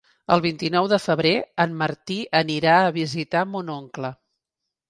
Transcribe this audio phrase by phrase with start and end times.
[0.35, 1.33] El vint-i-nou de febrer
[1.65, 4.13] en Martí anirà a visitar mon oncle.